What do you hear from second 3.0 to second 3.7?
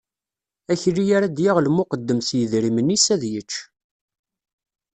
ad yečč.